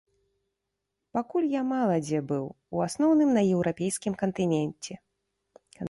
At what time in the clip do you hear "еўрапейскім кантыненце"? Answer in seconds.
3.55-4.93